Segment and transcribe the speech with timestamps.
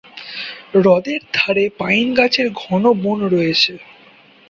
[0.73, 3.73] হ্রদের ধারে পাইন গাছের ঘন বন রয়েছে।